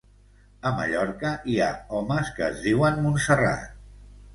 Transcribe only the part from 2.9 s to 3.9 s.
Montserrat